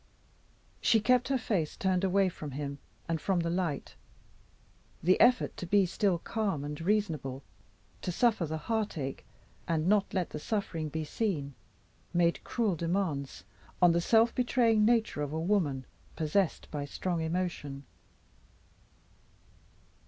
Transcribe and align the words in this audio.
She 0.81 0.99
kept 0.99 1.27
her 1.27 1.37
face 1.37 1.77
turned 1.77 2.03
away 2.03 2.27
from 2.27 2.49
him 2.57 2.79
and 3.07 3.21
from 3.21 3.41
the 3.41 3.51
light. 3.51 3.93
The 5.03 5.19
effort 5.21 5.55
to 5.57 5.67
be 5.67 5.85
still 5.85 6.17
calm 6.17 6.63
and 6.63 6.81
reasonable 6.81 7.43
to 8.01 8.11
suffer 8.11 8.47
the 8.47 8.57
heart 8.57 8.97
ache, 8.97 9.23
and 9.67 9.85
not 9.87 10.09
to 10.09 10.15
let 10.15 10.31
the 10.31 10.39
suffering 10.39 10.89
be 10.89 11.03
seen 11.03 11.53
made 12.15 12.43
cruel 12.43 12.75
demands 12.75 13.43
on 13.79 13.91
the 13.91 14.01
self 14.01 14.33
betraying 14.33 14.83
nature 14.85 15.21
of 15.21 15.33
a 15.33 15.39
woman 15.39 15.85
possessed 16.15 16.71
by 16.71 16.83
strong 16.83 17.21
emotion. 17.21 17.83